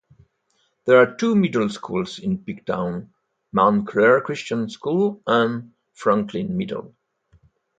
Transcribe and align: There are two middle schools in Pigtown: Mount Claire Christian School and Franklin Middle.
There 0.85 0.97
are 0.97 1.15
two 1.15 1.35
middle 1.35 1.69
schools 1.69 2.17
in 2.17 2.39
Pigtown: 2.39 3.09
Mount 3.51 3.85
Claire 3.87 4.19
Christian 4.21 4.67
School 4.67 5.21
and 5.27 5.73
Franklin 5.93 6.57
Middle. 6.57 6.95